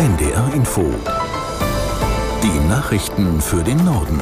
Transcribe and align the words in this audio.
NDR 0.00 0.54
Info. 0.54 0.94
Die 2.42 2.68
Nachrichten 2.70 3.38
für 3.42 3.62
den 3.62 3.84
Norden. 3.84 4.18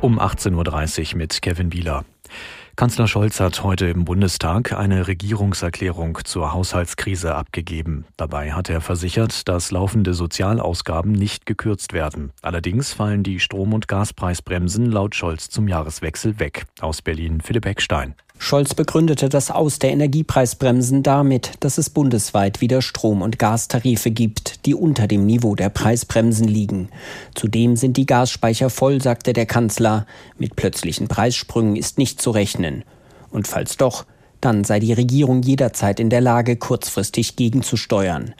Um 0.00 0.18
18.30 0.18 1.12
Uhr 1.12 1.18
mit 1.18 1.42
Kevin 1.42 1.70
Bieler. 1.70 2.04
Kanzler 2.74 3.06
Scholz 3.06 3.38
hat 3.38 3.62
heute 3.62 3.86
im 3.86 4.04
Bundestag 4.04 4.72
eine 4.72 5.06
Regierungserklärung 5.06 6.18
zur 6.24 6.52
Haushaltskrise 6.52 7.36
abgegeben. 7.36 8.04
Dabei 8.16 8.52
hat 8.52 8.68
er 8.68 8.80
versichert, 8.80 9.46
dass 9.46 9.70
laufende 9.70 10.12
Sozialausgaben 10.12 11.12
nicht 11.12 11.46
gekürzt 11.46 11.92
werden. 11.92 12.32
Allerdings 12.42 12.92
fallen 12.92 13.22
die 13.22 13.38
Strom- 13.38 13.74
und 13.74 13.86
Gaspreisbremsen 13.86 14.86
laut 14.86 15.14
Scholz 15.14 15.50
zum 15.50 15.68
Jahreswechsel 15.68 16.40
weg. 16.40 16.64
Aus 16.80 17.00
Berlin 17.00 17.42
Philipp 17.42 17.64
Eckstein. 17.64 18.16
Scholz 18.44 18.74
begründete 18.74 19.28
das 19.28 19.52
Aus 19.52 19.78
der 19.78 19.92
Energiepreisbremsen 19.92 21.04
damit, 21.04 21.52
dass 21.60 21.78
es 21.78 21.90
bundesweit 21.90 22.60
wieder 22.60 22.82
Strom- 22.82 23.22
und 23.22 23.38
Gastarife 23.38 24.10
gibt, 24.10 24.66
die 24.66 24.74
unter 24.74 25.06
dem 25.06 25.26
Niveau 25.26 25.54
der 25.54 25.68
Preisbremsen 25.68 26.48
liegen. 26.48 26.88
Zudem 27.36 27.76
sind 27.76 27.96
die 27.96 28.04
Gasspeicher 28.04 28.68
voll, 28.68 29.00
sagte 29.00 29.32
der 29.32 29.46
Kanzler. 29.46 30.06
Mit 30.38 30.56
plötzlichen 30.56 31.06
Preissprüngen 31.06 31.76
ist 31.76 31.98
nicht 31.98 32.20
zu 32.20 32.32
rechnen. 32.32 32.82
Und 33.30 33.46
falls 33.46 33.76
doch, 33.76 34.06
dann 34.40 34.64
sei 34.64 34.80
die 34.80 34.92
Regierung 34.92 35.42
jederzeit 35.42 36.00
in 36.00 36.10
der 36.10 36.20
Lage, 36.20 36.56
kurzfristig 36.56 37.36
gegenzusteuern. 37.36 38.34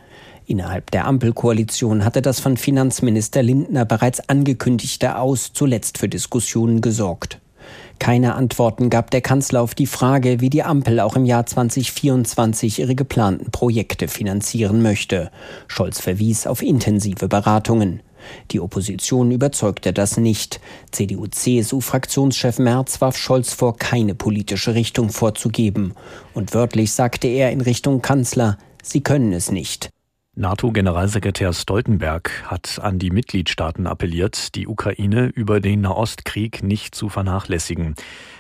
Innerhalb 0.47 0.91
der 0.91 1.07
Ampelkoalition 1.07 2.05
hatte 2.05 2.23
das 2.23 2.41
von 2.41 2.57
Finanzminister 2.57 3.45
Lindner 3.45 3.85
bereits 3.85 4.29
angekündigte 4.29 5.17
Aus 5.17 5.53
zuletzt 5.53 5.99
für 5.99 6.09
Diskussionen 6.09 6.81
gesorgt. 6.81 7.39
Keine 8.03 8.35
Antworten 8.35 8.91
gab 8.91 9.13
der 9.13 9.21
Kanzler 9.21 9.63
auf 9.63 9.77
die 9.77 9.87
Frage, 9.87 10.41
wie 10.41 10.51
die 10.51 10.65
Ampel 10.65 10.99
auch 10.99 11.15
im 11.15 11.25
Jahr 11.25 11.47
2024 11.47 12.81
ihre 12.81 12.97
geplanten 12.97 13.53
Projekte 13.53 14.09
finanzieren 14.09 14.83
möchte. 14.83 15.31
Scholz 15.69 16.01
verwies 16.01 16.49
auf 16.49 16.63
intensive 16.63 17.29
Beratungen. 17.29 18.03
Die 18.51 18.59
Opposition 18.59 19.31
überzeugte 19.31 19.93
das 19.93 20.17
nicht. 20.17 20.61
CDU-CSU-Fraktionschef 20.91 22.59
Merz 22.59 23.01
warf 23.01 23.17
Scholz 23.17 23.55
vor, 23.55 23.77
keine 23.77 24.17
politische 24.17 24.75
Richtung 24.75 25.11
vorzugeben. 25.11 25.95
Und 26.35 26.55
wörtlich 26.55 26.91
sagte 26.91 27.29
er 27.29 27.53
in 27.53 27.61
Richtung 27.61 28.03
Kanzler, 28.03 28.59
Sie 28.83 29.03
können 29.03 29.33
es 29.33 29.53
nicht. 29.53 29.91
NATO-Generalsekretär 30.35 31.53
Stoltenberg 31.53 32.51
hat 32.51 32.79
an 32.81 32.99
die 32.99 33.11
Mitgliedstaaten 33.11 33.87
appelliert, 33.87 34.55
die 34.55 34.67
Ukraine 34.67 35.27
über 35.27 35.61
den 35.61 35.83
Nahostkrieg 35.83 36.63
nicht 36.63 36.95
zu 36.95 37.11
vernachlässigen. 37.11 37.97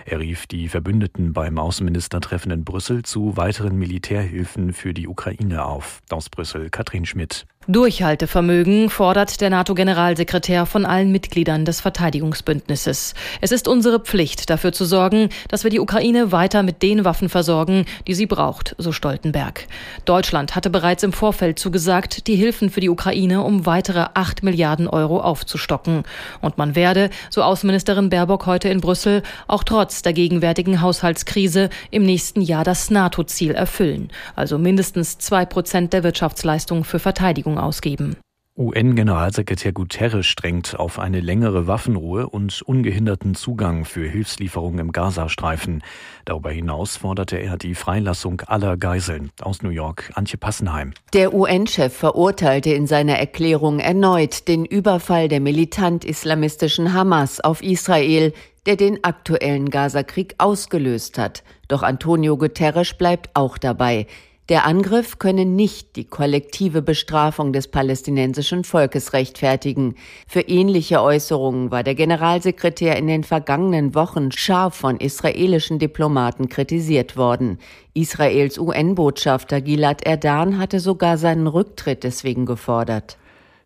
Er 0.06 0.20
rief 0.20 0.46
die 0.46 0.70
Verbündeten 0.70 1.34
beim 1.34 1.58
Außenministertreffen 1.58 2.50
in 2.50 2.64
Brüssel 2.64 3.02
zu 3.02 3.36
weiteren 3.36 3.76
Militärhilfen 3.76 4.72
für 4.72 4.94
die 4.94 5.06
Ukraine 5.06 5.66
auf. 5.66 6.00
Aus 6.08 6.30
Brüssel 6.30 6.70
Katrin 6.70 7.04
Schmidt. 7.04 7.46
Durchhaltevermögen 7.68 8.90
fordert 8.90 9.40
der 9.40 9.48
NATO-Generalsekretär 9.48 10.66
von 10.66 10.84
allen 10.84 11.12
Mitgliedern 11.12 11.64
des 11.64 11.80
Verteidigungsbündnisses. 11.80 13.14
Es 13.40 13.52
ist 13.52 13.68
unsere 13.68 14.00
Pflicht, 14.00 14.50
dafür 14.50 14.72
zu 14.72 14.84
sorgen, 14.84 15.28
dass 15.46 15.62
wir 15.62 15.70
die 15.70 15.78
Ukraine 15.78 16.32
weiter 16.32 16.64
mit 16.64 16.82
den 16.82 17.04
Waffen 17.04 17.28
versorgen, 17.28 17.84
die 18.08 18.14
sie 18.14 18.26
braucht, 18.26 18.74
so 18.78 18.90
Stoltenberg. 18.90 19.68
Deutschland 20.04 20.56
hatte 20.56 20.70
bereits 20.70 21.04
im 21.04 21.12
Vorfeld 21.12 21.60
zugesagt, 21.60 22.26
die 22.26 22.34
Hilfen 22.34 22.68
für 22.68 22.80
die 22.80 22.88
Ukraine 22.88 23.42
um 23.42 23.64
weitere 23.64 24.06
8 24.12 24.42
Milliarden 24.42 24.88
Euro 24.88 25.20
aufzustocken. 25.20 26.02
Und 26.40 26.58
man 26.58 26.74
werde, 26.74 27.10
so 27.30 27.44
Außenministerin 27.44 28.10
Baerbock 28.10 28.44
heute 28.46 28.70
in 28.70 28.80
Brüssel, 28.80 29.22
auch 29.46 29.62
trotz 29.62 30.02
der 30.02 30.14
gegenwärtigen 30.14 30.80
Haushaltskrise 30.80 31.70
im 31.92 32.02
nächsten 32.02 32.40
Jahr 32.40 32.64
das 32.64 32.90
NATO-Ziel 32.90 33.52
erfüllen, 33.52 34.10
also 34.34 34.58
mindestens 34.58 35.18
zwei 35.18 35.44
Prozent 35.44 35.92
der 35.92 36.02
Wirtschaftsleistung 36.02 36.82
für 36.82 36.98
Verteidigung 36.98 37.51
Verteidigung 37.52 37.58
ausgeben. 37.58 38.16
UN-Generalsekretär 38.54 39.72
Guterres 39.72 40.26
strengt 40.26 40.78
auf 40.78 40.98
eine 40.98 41.20
längere 41.20 41.66
Waffenruhe 41.66 42.28
und 42.28 42.60
ungehinderten 42.60 43.34
Zugang 43.34 43.86
für 43.86 44.06
Hilfslieferungen 44.06 44.78
im 44.78 44.92
Gazastreifen. 44.92 45.82
Darüber 46.26 46.50
hinaus 46.50 46.98
forderte 46.98 47.38
er 47.38 47.56
die 47.56 47.74
Freilassung 47.74 48.42
aller 48.42 48.76
Geiseln. 48.76 49.30
Aus 49.40 49.62
New 49.62 49.70
York, 49.70 50.10
Antje 50.16 50.36
Passenheim. 50.36 50.92
Der 51.14 51.32
UN-Chef 51.32 51.96
verurteilte 51.96 52.74
in 52.74 52.86
seiner 52.86 53.14
Erklärung 53.14 53.78
erneut 53.78 54.46
den 54.48 54.66
Überfall 54.66 55.28
der 55.28 55.40
militant-islamistischen 55.40 56.92
Hamas 56.92 57.40
auf 57.40 57.62
Israel, 57.62 58.34
der 58.66 58.76
den 58.76 59.02
aktuellen 59.02 59.70
Gazakrieg 59.70 60.34
ausgelöst 60.36 61.16
hat. 61.16 61.42
Doch 61.68 61.82
Antonio 61.82 62.36
Guterres 62.36 62.92
bleibt 62.92 63.30
auch 63.32 63.56
dabei. 63.56 64.06
Der 64.48 64.66
Angriff 64.66 65.20
könne 65.20 65.44
nicht 65.44 65.94
die 65.94 66.04
kollektive 66.04 66.82
Bestrafung 66.82 67.52
des 67.52 67.68
palästinensischen 67.68 68.64
Volkes 68.64 69.12
rechtfertigen. 69.12 69.94
Für 70.26 70.40
ähnliche 70.40 71.00
Äußerungen 71.00 71.70
war 71.70 71.84
der 71.84 71.94
Generalsekretär 71.94 72.96
in 72.96 73.06
den 73.06 73.22
vergangenen 73.22 73.94
Wochen 73.94 74.32
scharf 74.32 74.74
von 74.74 74.96
israelischen 74.96 75.78
Diplomaten 75.78 76.48
kritisiert 76.48 77.16
worden. 77.16 77.58
Israels 77.94 78.58
UN-Botschafter 78.58 79.60
Gilad 79.60 80.04
Erdan 80.04 80.58
hatte 80.58 80.80
sogar 80.80 81.18
seinen 81.18 81.46
Rücktritt 81.46 82.02
deswegen 82.02 82.44
gefordert. 82.44 83.18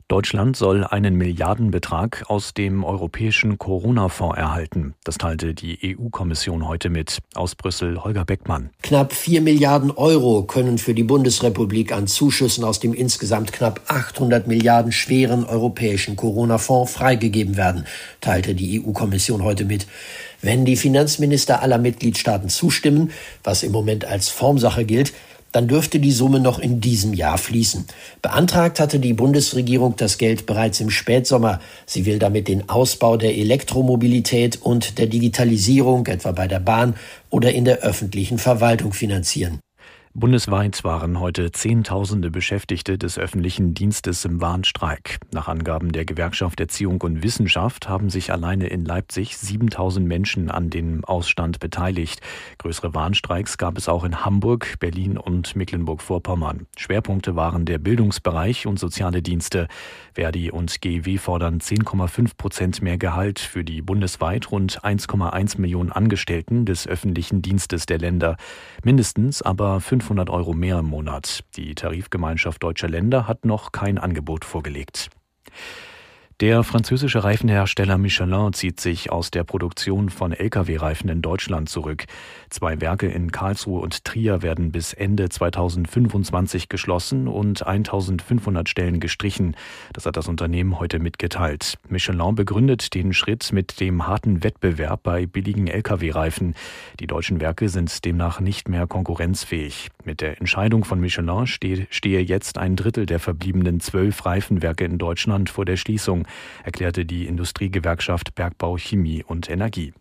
Deutschland 0.09 0.57
soll 0.57 0.85
einen 0.85 1.17
Milliardenbetrag 1.17 2.27
aus 2.29 2.55
dem 2.55 2.85
europäischen 2.85 3.59
Corona-Fonds 3.59 4.39
erhalten. 4.39 4.95
Das 5.03 5.19
teilte 5.19 5.53
die 5.53 5.97
EU-Kommission 5.99 6.69
heute 6.69 6.91
mit. 6.91 7.19
Aus 7.35 7.57
Brüssel 7.57 8.05
Holger 8.05 8.25
Beckmann. 8.25 8.71
Knapp 8.85 9.13
vier 9.13 9.41
Milliarden 9.41 9.91
Euro 9.91 10.45
können 10.45 10.79
für 10.79 10.95
die 10.95 11.03
Bundesrepublik 11.03 11.91
an 11.91 12.07
Zuschüssen 12.07 12.63
aus 12.63 12.79
dem 12.79 12.95
insgesamt 12.95 13.53
knapp 13.53 13.81
800 13.89 14.47
Milliarden 14.47 14.93
schweren 14.93 15.45
europäischen 15.45 16.15
Corona-Fonds 16.15 16.93
freigegeben 16.93 17.57
werden, 17.57 17.85
teilte 18.21 18.55
die 18.55 18.81
EU-Kommission 18.81 19.43
heute 19.43 19.65
mit. 19.65 19.89
Wenn 20.41 20.65
die 20.65 20.77
Finanzminister 20.77 21.63
aller 21.63 21.79
Mitgliedstaaten 21.79 22.49
zustimmen, 22.49 23.11
was 23.43 23.65
im 23.65 23.73
Moment 23.73 24.05
als 24.05 24.29
Formsache 24.29 24.85
gilt, 24.85 25.13
dann 25.53 25.69
dürfte 25.69 26.01
die 26.01 26.13
Summe 26.13 26.41
noch 26.41 26.59
in 26.59 26.81
diesem 26.81 27.15
Jahr 27.15 27.39
fließen. 27.39 27.87
Beantragt 28.23 28.81
hatte 28.81 28.99
die 28.99 29.15
Bundesregierung 29.15 29.97
das 29.97 30.19
Geld 30.19 30.47
bereits 30.47 30.81
im 30.81 30.91
Spätsommer. 30.91 31.61
Sie 31.87 32.07
will 32.07 32.19
damit 32.19 32.49
den 32.49 32.69
Ausbau 32.69 33.17
der 33.17 33.37
Elektromobilität 33.37 34.61
und 34.63 34.99
der 34.99 35.07
Digitalisierung, 35.07 36.07
etwa 36.07 36.33
bei 36.33 36.47
der 36.47 36.61
Bahn 36.61 36.95
oder 37.31 37.53
in 37.53 37.65
der 37.65 37.79
öffentlichen 37.79 38.39
Verwaltung 38.39 38.93
finanzieren. 38.93 39.61
Bundesweit 40.19 40.83
waren 40.83 41.21
heute 41.21 41.53
Zehntausende 41.53 42.31
Beschäftigte 42.31 42.97
des 42.97 43.19
öffentlichen 43.19 43.75
Dienstes 43.75 44.25
im 44.25 44.41
Warnstreik. 44.41 45.19
Nach 45.31 45.47
Angaben 45.47 45.93
der 45.93 46.07
Gewerkschaft 46.07 46.59
Erziehung 46.59 47.03
und 47.03 47.23
Wissenschaft 47.23 47.87
haben 47.87 48.09
sich 48.09 48.33
alleine 48.33 48.69
in 48.69 48.87
Leipzig 48.87 49.37
7000 49.37 50.09
Menschen 50.09 50.51
an 50.51 50.71
dem 50.71 51.05
Ausstand 51.05 51.61
beteiligt. 51.61 52.23
Größere 52.57 52.95
Warnstreiks 52.95 53.59
gab 53.59 53.77
es 53.77 53.91
auch 53.91 54.05
in 54.05 54.25
Hamburg, 54.25 54.77
Berlin 54.81 55.19
und 55.19 55.55
Mecklenburg-Vorpommern. 55.55 56.65
Schwerpunkte 56.79 57.37
waren 57.37 57.67
der 57.67 57.77
Bildungsbereich 57.77 58.67
und 58.67 58.79
soziale 58.79 59.21
Dienste. 59.21 59.69
Verdi 60.15 60.51
und 60.51 60.81
GEW 60.81 61.19
fordern 61.19 61.59
10,5 61.59 62.39
Prozent 62.39 62.81
mehr 62.81 62.97
Gehalt 62.97 63.39
für 63.39 63.65
die 63.65 63.83
bundesweit 63.83 64.51
rund 64.51 64.83
1,1 64.83 65.61
Millionen 65.61 65.93
Angestellten 65.93 66.65
des 66.65 66.89
öffentlichen 66.89 67.43
Dienstes 67.43 67.85
der 67.85 67.99
Länder. 67.99 68.39
Mindestens 68.83 69.43
aber 69.43 69.83
5 69.83 70.06
500 70.07 70.31
Euro 70.31 70.53
mehr 70.53 70.79
im 70.79 70.87
Monat. 70.87 71.43
Die 71.57 71.75
Tarifgemeinschaft 71.75 72.63
deutscher 72.63 72.89
Länder 72.89 73.27
hat 73.27 73.45
noch 73.45 73.73
kein 73.73 73.99
Angebot 73.99 74.45
vorgelegt. 74.45 75.11
Der 76.43 76.65
französische 76.65 77.25
Reifenhersteller 77.25 77.97
Michelin 77.97 78.53
zieht 78.53 78.79
sich 78.79 79.11
aus 79.11 79.31
der 79.31 79.43
Produktion 79.43 80.11
von 80.11 80.35
Lkw-Reifen 80.35 81.09
in 81.09 81.23
Deutschland 81.23 81.71
zurück. 81.71 82.05
Zwei 82.51 82.79
Werke 82.83 83.07
in 83.07 83.33
Karlsruhe 83.33 83.81
und 83.81 84.05
Trier 84.05 84.43
werden 84.43 84.71
bis 84.71 84.93
Ende 84.93 85.31
2025 85.31 86.69
geschlossen 86.69 87.27
und 87.27 87.67
1500 87.67 88.69
Stellen 88.69 89.01
gestrichen. 89.01 89.57
Das 89.95 90.05
hat 90.05 90.19
das 90.19 90.29
Unternehmen 90.29 90.79
heute 90.79 90.99
mitgeteilt. 90.99 91.79
Michelin 91.89 92.35
begründet 92.35 92.93
den 92.93 93.15
Schritt 93.15 93.51
mit 93.55 93.81
dem 93.81 94.07
harten 94.07 94.45
Wettbewerb 94.45 95.05
bei 95.05 95.25
billigen 95.25 95.69
Lkw-Reifen. 95.69 96.55
Die 97.01 97.07
deutschen 97.07 97.41
Werke 97.41 97.71
sind 97.71 98.05
demnach 98.05 98.41
nicht 98.41 98.69
mehr 98.69 98.87
konkurrenzfähig. 98.87 99.89
Mit 100.05 100.21
der 100.21 100.39
Entscheidung 100.39 100.85
von 100.85 101.01
Michelin 101.01 101.47
stehe 101.47 102.21
jetzt 102.21 102.59
ein 102.59 102.77
Drittel 102.77 103.07
der 103.07 103.21
verbliebenen 103.21 103.81
zwölf 103.81 104.27
Reifenwerke 104.27 104.85
in 104.85 104.99
Deutschland 104.99 105.49
vor 105.49 105.65
der 105.65 105.79
Schließung 105.79 106.26
erklärte 106.65 107.05
die 107.05 107.27
Industriegewerkschaft 107.27 108.35
Bergbau, 108.35 108.77
Chemie 108.77 109.25
und 109.25 109.51
Energie. 109.51 109.95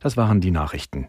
Das 0.00 0.16
waren 0.16 0.40
die 0.40 0.50
Nachrichten. 0.50 1.08